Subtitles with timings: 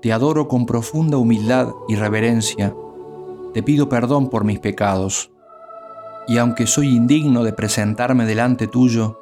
[0.00, 2.74] Te adoro con profunda humildad y reverencia.
[3.52, 5.32] Te pido perdón por mis pecados.
[6.28, 9.20] Y aunque soy indigno de presentarme delante tuyo,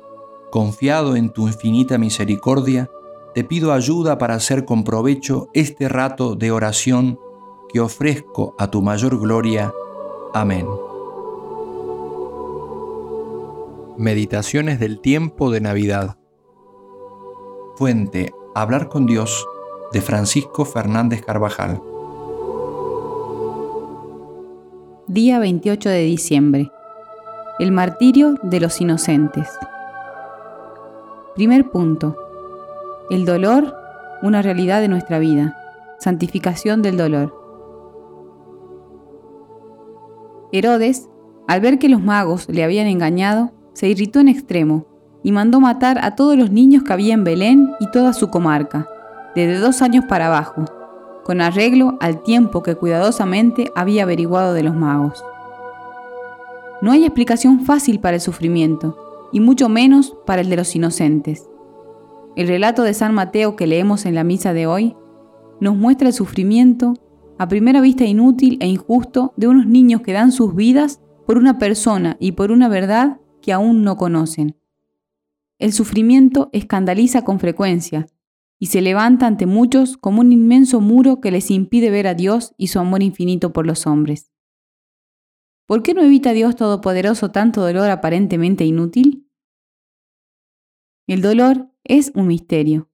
[0.51, 2.91] confiado en tu infinita misericordia,
[3.35, 7.19] te pido ayuda para hacer con provecho este rato de oración
[7.73, 9.73] que ofrezco a tu mayor gloria.
[10.35, 10.67] Amén.
[13.97, 16.19] Meditaciones del tiempo de Navidad.
[17.77, 19.47] Fuente Hablar con Dios
[19.93, 21.81] de Francisco Fernández Carvajal.
[25.07, 26.71] Día 28 de diciembre.
[27.59, 29.49] El martirio de los inocentes.
[31.35, 32.17] Primer punto.
[33.11, 33.75] El dolor,
[34.23, 35.57] una realidad de nuestra vida.
[36.01, 37.35] Santificación del dolor.
[40.53, 41.09] Herodes,
[41.47, 44.87] al ver que los magos le habían engañado, se irritó en extremo
[45.23, 48.89] y mandó matar a todos los niños que había en Belén y toda su comarca,
[49.37, 50.65] desde dos años para abajo,
[51.23, 55.23] con arreglo al tiempo que cuidadosamente había averiguado de los magos.
[56.81, 61.51] No hay explicación fácil para el sufrimiento, y mucho menos para el de los inocentes.
[62.35, 64.97] El relato de San Mateo que leemos en la misa de hoy
[65.61, 66.95] nos muestra el sufrimiento,
[67.37, 71.59] a primera vista inútil e injusto, de unos niños que dan sus vidas por una
[71.59, 74.57] persona y por una verdad que aún no conocen.
[75.59, 78.07] El sufrimiento escandaliza con frecuencia
[78.59, 82.55] y se levanta ante muchos como un inmenso muro que les impide ver a Dios
[82.57, 84.33] y su amor infinito por los hombres.
[85.67, 89.29] ¿Por qué no evita Dios Todopoderoso tanto dolor aparentemente inútil?
[91.07, 92.91] El dolor es un misterio.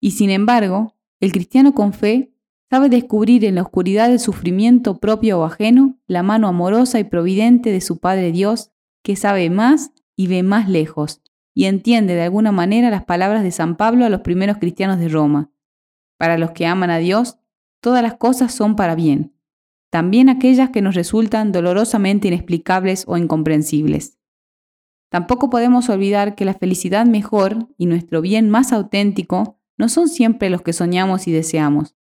[0.00, 2.32] Y sin embargo, el cristiano con fe
[2.70, 7.70] sabe descubrir en la oscuridad del sufrimiento propio o ajeno la mano amorosa y providente
[7.70, 8.70] de su Padre Dios,
[9.02, 11.22] que sabe más y ve más lejos,
[11.56, 15.08] y entiende de alguna manera las palabras de San Pablo a los primeros cristianos de
[15.08, 15.50] Roma.
[16.18, 17.38] Para los que aman a Dios,
[17.80, 19.32] todas las cosas son para bien,
[19.88, 24.18] también aquellas que nos resultan dolorosamente inexplicables o incomprensibles.
[25.08, 30.50] Tampoco podemos olvidar que la felicidad mejor y nuestro bien más auténtico no son siempre
[30.50, 31.96] los que soñamos y deseamos.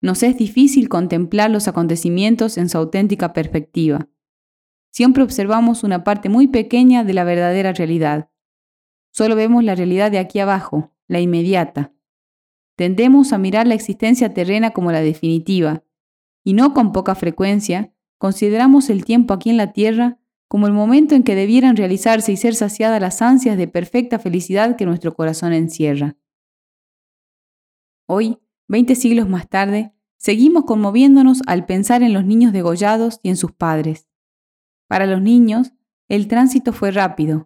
[0.00, 4.08] Nos es difícil contemplar los acontecimientos en su auténtica perspectiva.
[4.90, 8.30] Siempre observamos una parte muy pequeña de la verdadera realidad.
[9.16, 11.90] Solo vemos la realidad de aquí abajo, la inmediata.
[12.76, 15.84] Tendemos a mirar la existencia terrena como la definitiva,
[16.44, 20.18] y no con poca frecuencia consideramos el tiempo aquí en la Tierra
[20.48, 24.76] como el momento en que debieran realizarse y ser saciadas las ansias de perfecta felicidad
[24.76, 26.18] que nuestro corazón encierra.
[28.06, 28.36] Hoy,
[28.68, 33.52] veinte siglos más tarde, seguimos conmoviéndonos al pensar en los niños degollados y en sus
[33.52, 34.10] padres.
[34.88, 35.72] Para los niños,
[36.06, 37.45] el tránsito fue rápido.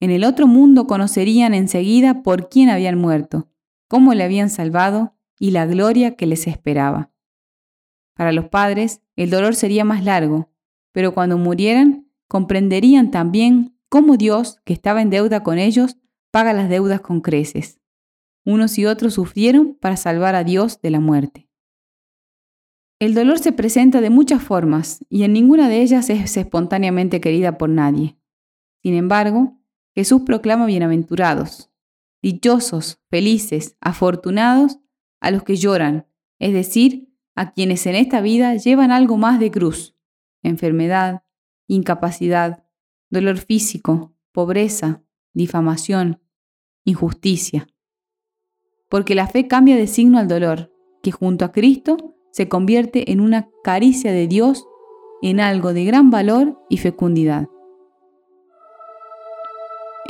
[0.00, 3.48] En el otro mundo conocerían enseguida por quién habían muerto,
[3.86, 7.12] cómo le habían salvado y la gloria que les esperaba.
[8.14, 10.50] Para los padres, el dolor sería más largo,
[10.92, 15.96] pero cuando murieran, comprenderían también cómo Dios, que estaba en deuda con ellos,
[16.30, 17.80] paga las deudas con creces.
[18.44, 21.48] Unos y otros sufrieron para salvar a Dios de la muerte.
[22.98, 27.58] El dolor se presenta de muchas formas y en ninguna de ellas es espontáneamente querida
[27.58, 28.18] por nadie.
[28.82, 29.59] Sin embargo,
[29.94, 31.70] Jesús proclama bienaventurados,
[32.22, 34.78] dichosos, felices, afortunados
[35.20, 36.06] a los que lloran,
[36.38, 39.96] es decir, a quienes en esta vida llevan algo más de cruz,
[40.42, 41.22] enfermedad,
[41.66, 42.64] incapacidad,
[43.08, 45.02] dolor físico, pobreza,
[45.32, 46.20] difamación,
[46.84, 47.66] injusticia.
[48.88, 50.72] Porque la fe cambia de signo al dolor,
[51.02, 54.66] que junto a Cristo se convierte en una caricia de Dios,
[55.22, 57.48] en algo de gran valor y fecundidad.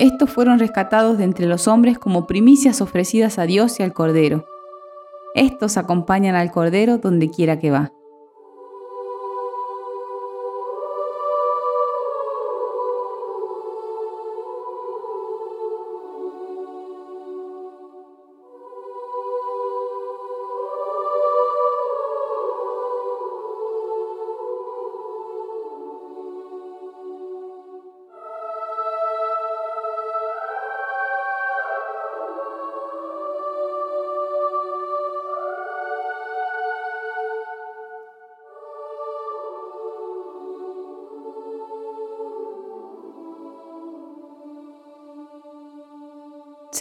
[0.01, 4.47] Estos fueron rescatados de entre los hombres como primicias ofrecidas a Dios y al Cordero.
[5.35, 7.93] Estos acompañan al Cordero donde quiera que va.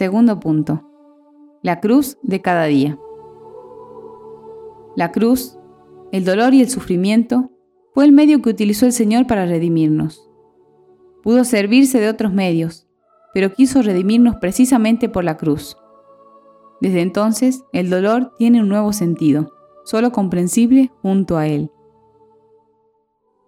[0.00, 0.82] Segundo punto.
[1.62, 2.98] La cruz de cada día.
[4.96, 5.58] La cruz,
[6.10, 7.50] el dolor y el sufrimiento
[7.92, 10.26] fue el medio que utilizó el Señor para redimirnos.
[11.22, 12.88] Pudo servirse de otros medios,
[13.34, 15.76] pero quiso redimirnos precisamente por la cruz.
[16.80, 19.52] Desde entonces, el dolor tiene un nuevo sentido,
[19.84, 21.70] solo comprensible junto a Él.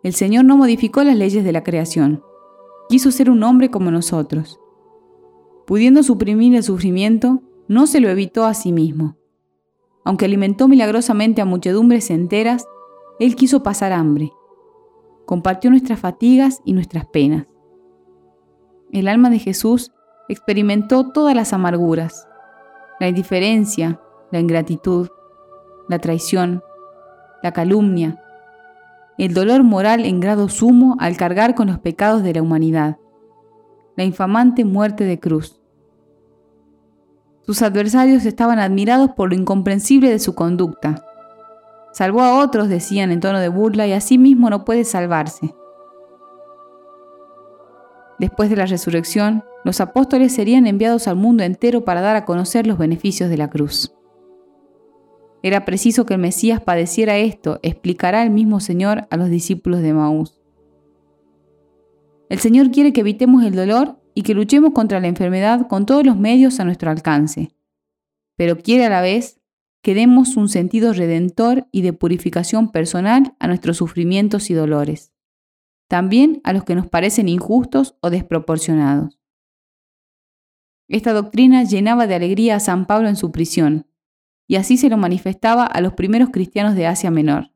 [0.02, 2.22] El Señor no modificó las leyes de la creación.
[2.90, 4.58] Quiso ser un hombre como nosotros
[5.72, 9.16] Pudiendo suprimir el sufrimiento, no se lo evitó a sí mismo.
[10.04, 12.66] Aunque alimentó milagrosamente a muchedumbres enteras,
[13.18, 14.34] Él quiso pasar hambre.
[15.24, 17.46] Compartió nuestras fatigas y nuestras penas.
[18.92, 19.92] El alma de Jesús
[20.28, 22.28] experimentó todas las amarguras,
[23.00, 23.98] la indiferencia,
[24.30, 25.08] la ingratitud,
[25.88, 26.62] la traición,
[27.42, 28.22] la calumnia,
[29.16, 32.98] el dolor moral en grado sumo al cargar con los pecados de la humanidad
[33.96, 35.61] la infamante muerte de cruz.
[37.44, 41.04] Sus adversarios estaban admirados por lo incomprensible de su conducta.
[41.92, 45.54] Salvó a otros, decían en tono de burla, y así mismo no puede salvarse.
[48.18, 52.66] Después de la resurrección, los apóstoles serían enviados al mundo entero para dar a conocer
[52.66, 53.92] los beneficios de la cruz.
[55.42, 59.92] Era preciso que el Mesías padeciera esto, explicará el mismo Señor a los discípulos de
[59.92, 60.40] Maús.
[62.28, 66.04] El Señor quiere que evitemos el dolor y que luchemos contra la enfermedad con todos
[66.04, 67.54] los medios a nuestro alcance,
[68.36, 69.40] pero quiere a la vez
[69.82, 75.12] que demos un sentido redentor y de purificación personal a nuestros sufrimientos y dolores,
[75.88, 79.18] también a los que nos parecen injustos o desproporcionados.
[80.88, 83.88] Esta doctrina llenaba de alegría a San Pablo en su prisión,
[84.46, 87.52] y así se lo manifestaba a los primeros cristianos de Asia Menor.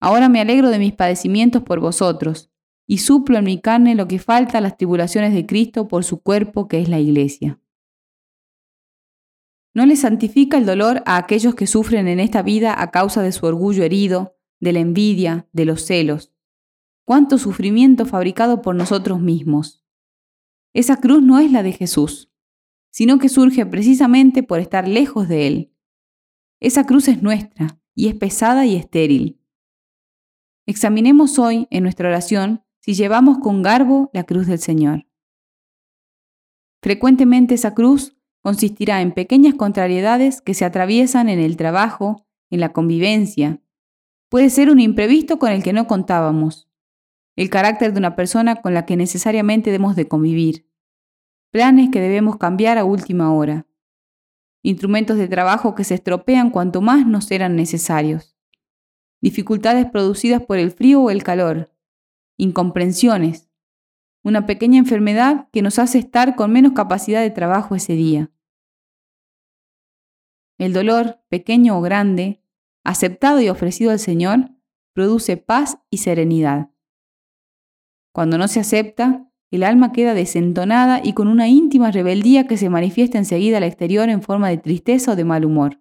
[0.00, 2.51] Ahora me alegro de mis padecimientos por vosotros,
[2.86, 6.22] y suplo en mi carne lo que falta a las tribulaciones de Cristo por su
[6.22, 7.60] cuerpo que es la iglesia.
[9.74, 13.32] No le santifica el dolor a aquellos que sufren en esta vida a causa de
[13.32, 16.32] su orgullo herido, de la envidia, de los celos.
[17.04, 19.84] Cuánto sufrimiento fabricado por nosotros mismos.
[20.74, 22.30] Esa cruz no es la de Jesús,
[22.90, 25.72] sino que surge precisamente por estar lejos de Él.
[26.60, 29.40] Esa cruz es nuestra y es pesada y estéril.
[30.66, 35.06] Examinemos hoy en nuestra oración si llevamos con garbo la cruz del Señor.
[36.82, 42.72] Frecuentemente esa cruz consistirá en pequeñas contrariedades que se atraviesan en el trabajo, en la
[42.72, 43.62] convivencia.
[44.28, 46.68] Puede ser un imprevisto con el que no contábamos,
[47.36, 50.68] el carácter de una persona con la que necesariamente debemos de convivir,
[51.52, 53.68] planes que debemos cambiar a última hora,
[54.62, 58.36] instrumentos de trabajo que se estropean cuanto más nos eran necesarios,
[59.20, 61.71] dificultades producidas por el frío o el calor,
[62.42, 63.48] incomprensiones,
[64.24, 68.30] una pequeña enfermedad que nos hace estar con menos capacidad de trabajo ese día.
[70.58, 72.42] El dolor, pequeño o grande,
[72.84, 74.50] aceptado y ofrecido al Señor,
[74.92, 76.70] produce paz y serenidad.
[78.12, 82.68] Cuando no se acepta, el alma queda desentonada y con una íntima rebeldía que se
[82.68, 85.80] manifiesta enseguida al exterior en forma de tristeza o de mal humor.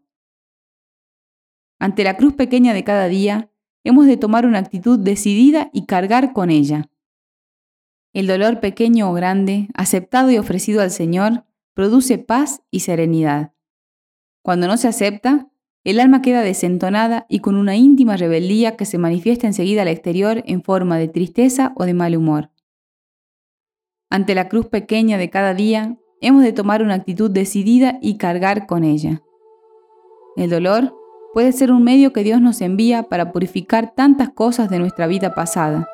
[1.79, 3.50] Ante la cruz pequeña de cada día,
[3.83, 6.89] hemos de tomar una actitud decidida y cargar con ella.
[8.13, 13.53] El dolor pequeño o grande, aceptado y ofrecido al Señor, produce paz y serenidad.
[14.43, 15.47] Cuando no se acepta,
[15.83, 20.43] el alma queda desentonada y con una íntima rebeldía que se manifiesta enseguida al exterior
[20.45, 22.51] en forma de tristeza o de mal humor.
[24.09, 28.67] Ante la cruz pequeña de cada día, hemos de tomar una actitud decidida y cargar
[28.67, 29.23] con ella.
[30.35, 30.95] El dolor
[31.33, 35.33] puede ser un medio que Dios nos envía para purificar tantas cosas de nuestra vida
[35.33, 35.87] pasada,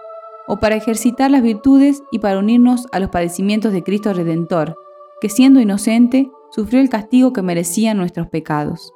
[0.47, 4.77] o para ejercitar las virtudes y para unirnos a los padecimientos de Cristo Redentor,
[5.21, 8.93] que siendo inocente, sufrió el castigo que merecían nuestros pecados.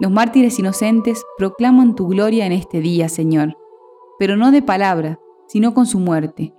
[0.00, 3.56] Los mártires inocentes proclaman tu gloria en este día, Señor,
[4.18, 6.54] pero no de palabra, sino con su muerte.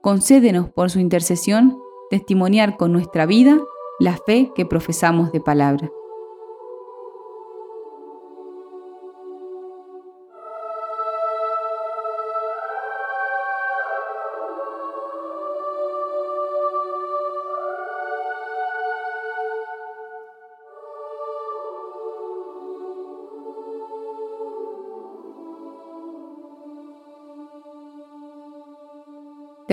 [0.00, 1.78] Concédenos por su intercesión
[2.10, 3.58] testimoniar con nuestra vida
[3.98, 5.90] la fe que profesamos de palabra.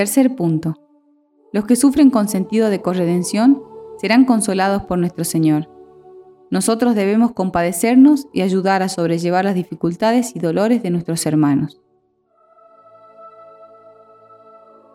[0.02, 0.80] Tercer punto.
[1.54, 3.62] Los que sufren con sentido de corredención
[4.00, 5.70] serán consolados por nuestro Señor.
[6.50, 11.80] Nosotros debemos compadecernos y ayudar a sobrellevar las dificultades y dolores de nuestros hermanos.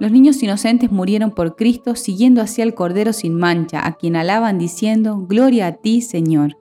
[0.01, 4.59] Los niños inocentes murieron por Cristo siguiendo hacia el Cordero sin mancha, a quien alaban
[4.59, 6.59] diciendo, Gloria a ti, Señor.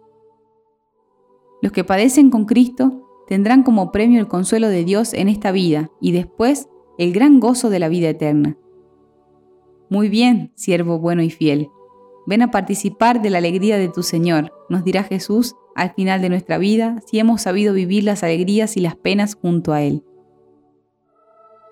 [1.63, 5.89] Los que padecen con Cristo tendrán como premio el consuelo de Dios en esta vida
[5.99, 8.57] y después el gran gozo de la vida eterna.
[9.89, 11.69] Muy bien, siervo bueno y fiel.
[12.25, 16.29] Ven a participar de la alegría de tu Señor, nos dirá Jesús al final de
[16.29, 20.03] nuestra vida si hemos sabido vivir las alegrías y las penas junto a Él.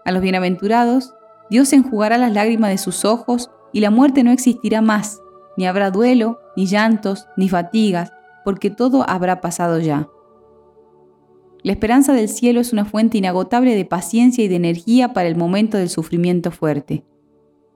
[0.06, 1.16] A los bienaventurados,
[1.50, 5.22] Dios enjugará las lágrimas de sus ojos y la muerte no existirá más,
[5.58, 8.12] ni habrá duelo, ni llantos, ni fatigas,
[8.44, 10.08] porque todo habrá pasado ya.
[11.64, 15.38] La esperanza del cielo es una fuente inagotable de paciencia y de energía para el
[15.38, 17.06] momento del sufrimiento fuerte.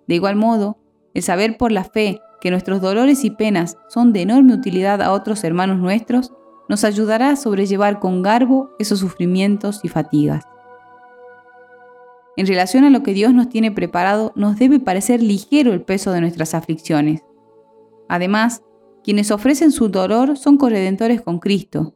[0.08, 0.77] De igual modo,
[1.13, 5.13] el saber por la fe que nuestros dolores y penas son de enorme utilidad a
[5.13, 6.34] otros hermanos nuestros,
[6.67, 10.44] nos ayudará a sobrellevar con garbo esos sufrimientos y fatigas.
[12.36, 16.12] En relación a lo que Dios nos tiene preparado, nos debe parecer ligero el peso
[16.12, 17.24] de nuestras aflicciones.
[18.10, 18.63] Además,
[19.03, 21.96] quienes ofrecen su dolor son corredentores con Cristo,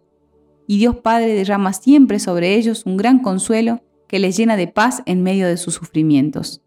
[0.68, 5.04] y Dios Padre derrama siempre sobre ellos un gran consuelo que les llena de paz
[5.06, 6.62] en medio de sus sufrimientos.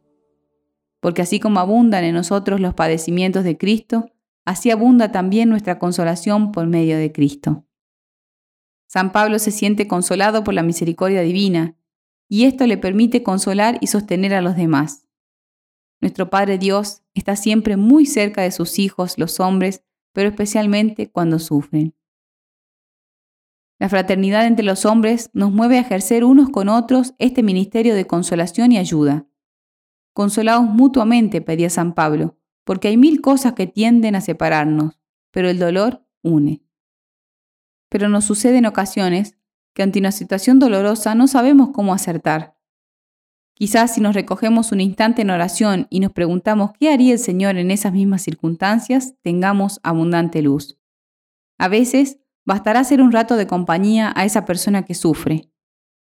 [1.00, 4.06] Porque así como abundan en nosotros los padecimientos de Cristo,
[4.44, 7.66] así abunda también nuestra consolación por medio de Cristo.
[8.86, 11.76] San Pablo se siente consolado por la misericordia divina
[12.28, 15.06] y esto le permite consolar y sostener a los demás.
[16.00, 19.82] Nuestro Padre Dios está siempre muy cerca de sus hijos, los hombres,
[20.12, 21.94] pero especialmente cuando sufren.
[23.78, 28.06] La fraternidad entre los hombres nos mueve a ejercer unos con otros este ministerio de
[28.06, 29.26] consolación y ayuda.
[30.12, 35.00] Consolaos mutuamente, pedía San Pablo, porque hay mil cosas que tienden a separarnos,
[35.32, 36.62] pero el dolor une.
[37.88, 39.36] Pero nos sucede en ocasiones
[39.74, 42.56] que ante una situación dolorosa no sabemos cómo acertar.
[43.54, 47.56] Quizás si nos recogemos un instante en oración y nos preguntamos qué haría el Señor
[47.56, 50.78] en esas mismas circunstancias, tengamos abundante luz.
[51.58, 55.50] A veces bastará hacer un rato de compañía a esa persona que sufre,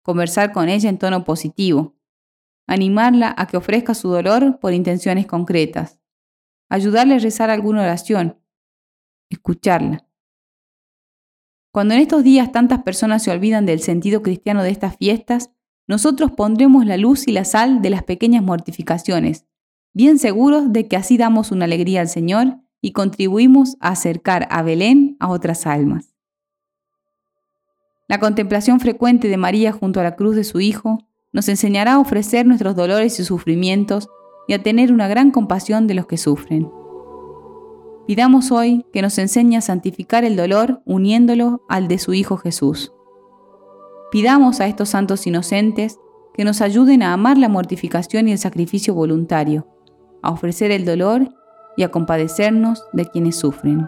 [0.03, 1.96] conversar con ella en tono positivo,
[2.67, 6.00] animarla a que ofrezca su dolor por intenciones concretas,
[6.69, 8.39] ayudarle a rezar alguna oración,
[9.29, 10.08] escucharla.
[11.72, 15.51] Cuando en estos días tantas personas se olvidan del sentido cristiano de estas fiestas,
[15.88, 19.46] nosotros pondremos la luz y la sal de las pequeñas mortificaciones,
[19.93, 24.62] bien seguros de que así damos una alegría al Señor y contribuimos a acercar a
[24.62, 26.08] Belén a otras almas.
[28.09, 30.97] La contemplación frecuente de María junto a la cruz de su Hijo
[31.31, 34.09] nos enseñará a ofrecer nuestros dolores y sufrimientos
[34.47, 36.71] y a tener una gran compasión de los que sufren.
[38.07, 42.91] Pidamos hoy que nos enseñe a santificar el dolor uniéndolo al de su Hijo Jesús.
[44.11, 45.99] Pidamos a estos santos inocentes
[46.33, 49.67] que nos ayuden a amar la mortificación y el sacrificio voluntario,
[50.23, 51.29] a ofrecer el dolor
[51.77, 53.87] y a compadecernos de quienes sufren.